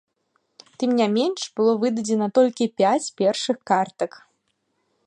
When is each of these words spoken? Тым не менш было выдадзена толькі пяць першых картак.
Тым 0.83 0.91
не 0.99 1.07
менш 1.17 1.41
было 1.59 1.73
выдадзена 1.83 2.27
толькі 2.39 2.71
пяць 2.81 3.07
першых 3.21 3.57
картак. 3.75 4.11